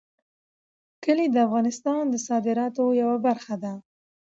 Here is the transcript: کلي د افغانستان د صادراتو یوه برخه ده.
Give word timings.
کلي 1.03 1.25
د 1.31 1.35
افغانستان 1.47 2.01
د 2.09 2.15
صادراتو 2.27 2.83
یوه 3.01 3.17
برخه 3.25 3.55
ده. 3.63 3.73